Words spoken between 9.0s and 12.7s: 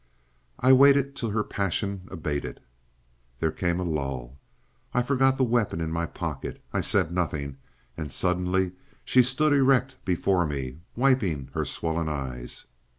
she stood erect before me, wiping her swollen eyes.